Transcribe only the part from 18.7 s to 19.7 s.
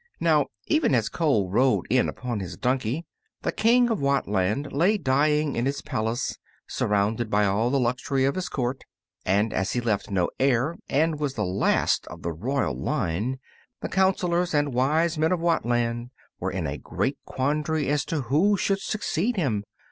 succeed him.